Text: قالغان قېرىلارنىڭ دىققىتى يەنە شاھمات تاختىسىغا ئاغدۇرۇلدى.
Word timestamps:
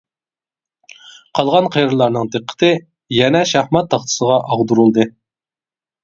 قالغان 1.39 1.67
قېرىلارنىڭ 1.75 2.31
دىققىتى 2.35 2.69
يەنە 3.17 3.41
شاھمات 3.51 3.91
تاختىسىغا 3.91 4.39
ئاغدۇرۇلدى. 4.55 5.05